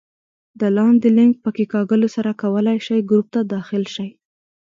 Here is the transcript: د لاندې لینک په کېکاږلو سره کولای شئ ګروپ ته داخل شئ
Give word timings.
د 0.59 0.61
لاندې 0.77 1.09
لینک 1.17 1.33
په 1.43 1.49
کېکاږلو 1.57 2.07
سره 2.15 2.31
کولای 2.43 2.77
شئ 2.85 2.99
ګروپ 3.09 3.27
ته 3.35 3.39
داخل 3.55 3.83
شئ 3.93 4.09